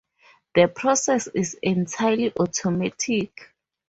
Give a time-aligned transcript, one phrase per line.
[0.55, 3.53] The process is entirely automatic.